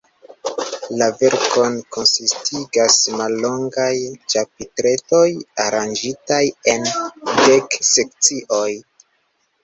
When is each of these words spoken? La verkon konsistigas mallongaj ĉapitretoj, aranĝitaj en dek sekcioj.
La 0.99 1.07
verkon 1.17 1.75
konsistigas 1.95 2.95
mallongaj 3.19 3.91
ĉapitretoj, 4.33 5.25
aranĝitaj 5.65 6.39
en 6.73 6.89
dek 7.43 7.77
sekcioj. 7.91 8.71